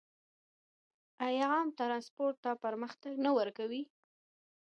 [1.27, 3.83] آیا عام ټرانسپورټ ته پراختیا نه ورکوي؟